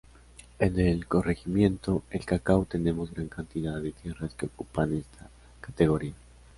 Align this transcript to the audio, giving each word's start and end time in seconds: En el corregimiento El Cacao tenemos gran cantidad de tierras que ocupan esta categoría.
En 0.57 0.79
el 0.79 1.05
corregimiento 1.05 2.01
El 2.09 2.25
Cacao 2.25 2.65
tenemos 2.65 3.13
gran 3.13 3.27
cantidad 3.27 3.79
de 3.79 3.91
tierras 3.91 4.33
que 4.33 4.47
ocupan 4.47 4.95
esta 4.95 5.29
categoría. 5.59 6.15